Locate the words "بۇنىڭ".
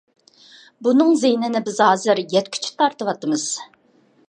0.87-1.11